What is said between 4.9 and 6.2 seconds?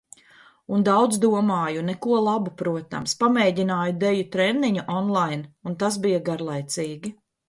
online un tas